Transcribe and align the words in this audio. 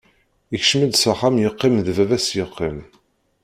Ikcem-d 0.55 0.93
s 0.95 1.03
axxam 1.11 1.35
yeqqim-d 1.39 1.87
baba-s 1.97 2.27
yeqqim. 2.37 2.77